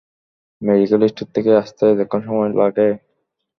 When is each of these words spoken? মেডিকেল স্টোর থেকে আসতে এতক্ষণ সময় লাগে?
মেডিকেল 0.61 1.01
স্টোর 1.07 1.27
থেকে 1.35 1.51
আসতে 1.61 1.83
এতক্ষণ 1.93 2.21
সময় 2.27 2.51
লাগে? 2.61 2.87